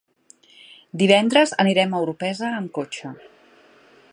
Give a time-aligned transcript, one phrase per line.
[1.01, 3.13] Divendres anirem a Orpesa amb cotxe.